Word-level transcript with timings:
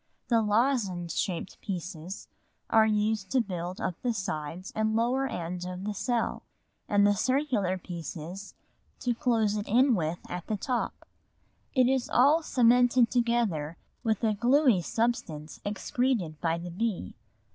The 0.29 0.41
lozenge 0.41 1.11
shaped 1.13 1.61
pieces 1.61 2.27
are 2.71 2.87
used 2.87 3.29
to 3.29 3.39
build 3.39 3.79
up 3.79 4.01
the 4.01 4.15
sides 4.15 4.71
and 4.75 4.95
lower 4.95 5.27
end 5.27 5.63
of 5.63 5.83
the 5.83 5.93
cell, 5.93 6.41
and 6.89 7.05
the 7.05 7.13
circular 7.13 7.77
pieces 7.77 8.55
to 9.01 9.13
close 9.13 9.55
it 9.57 9.67
in 9.67 9.93
with 9.93 10.17
at 10.27 10.47
the 10.47 10.57
top; 10.57 11.05
it 11.75 11.87
is 11.87 12.09
all 12.09 12.41
cemented 12.41 13.11
together 13.11 13.77
with 14.03 14.23
a 14.23 14.33
gluey 14.33 14.81
substance 14.81 15.61
excreted 15.63 16.41
by 16.41 16.57
the 16.57 16.71
bee. 16.71 17.13